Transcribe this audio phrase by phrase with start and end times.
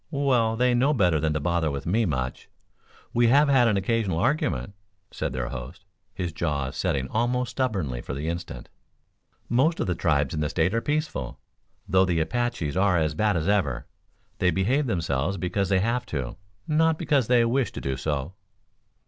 [0.09, 2.49] "Well, they know better than to bother with me much.
[3.13, 4.73] We have had an occasional argument,"
[5.11, 8.67] said their host, his jaws setting almost stubbornly for the instant.
[9.47, 11.39] "Most of the tribes in the state are peaceful,
[11.87, 13.85] though the Apaches are as bad as ever.
[14.39, 16.35] They behave themselves because they have to,
[16.67, 18.33] not because they wish to do so."